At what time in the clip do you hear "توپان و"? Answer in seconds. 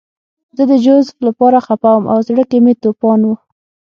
2.83-3.29